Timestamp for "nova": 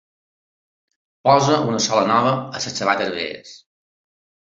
2.15-2.35